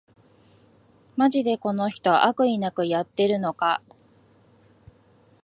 [1.15, 3.83] マジでこの人、悪意なくやってるのか